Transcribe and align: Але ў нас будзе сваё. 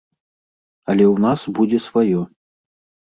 Але 0.93 1.05
ў 1.13 1.25
нас 1.25 1.39
будзе 1.59 1.77
сваё. 1.89 2.19